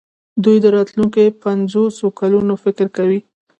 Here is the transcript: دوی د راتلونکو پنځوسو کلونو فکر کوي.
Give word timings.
دوی 0.43 0.57
د 0.61 0.65
راتلونکو 0.75 1.19
پنځوسو 1.43 2.05
کلونو 2.19 2.53
فکر 2.63 2.85
کوي. 2.97 3.19